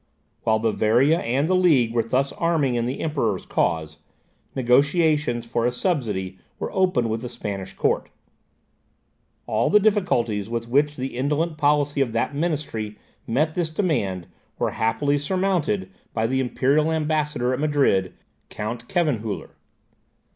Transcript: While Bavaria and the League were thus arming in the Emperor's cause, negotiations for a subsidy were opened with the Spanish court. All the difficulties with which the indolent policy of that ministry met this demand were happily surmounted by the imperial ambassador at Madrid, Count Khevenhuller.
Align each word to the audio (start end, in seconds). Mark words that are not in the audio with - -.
While 0.41 0.57
Bavaria 0.57 1.19
and 1.19 1.47
the 1.47 1.53
League 1.55 1.93
were 1.93 2.01
thus 2.01 2.31
arming 2.33 2.73
in 2.73 2.85
the 2.85 3.01
Emperor's 3.01 3.45
cause, 3.45 3.97
negotiations 4.55 5.45
for 5.45 5.63
a 5.67 5.71
subsidy 5.71 6.39
were 6.57 6.73
opened 6.73 7.07
with 7.11 7.21
the 7.21 7.29
Spanish 7.29 7.75
court. 7.75 8.09
All 9.45 9.69
the 9.69 9.79
difficulties 9.79 10.49
with 10.49 10.67
which 10.67 10.95
the 10.95 11.15
indolent 11.15 11.55
policy 11.59 12.01
of 12.01 12.13
that 12.13 12.33
ministry 12.33 12.97
met 13.27 13.53
this 13.53 13.69
demand 13.69 14.25
were 14.57 14.71
happily 14.71 15.19
surmounted 15.19 15.91
by 16.15 16.25
the 16.25 16.39
imperial 16.39 16.91
ambassador 16.91 17.53
at 17.53 17.59
Madrid, 17.59 18.15
Count 18.49 18.89
Khevenhuller. 18.89 19.51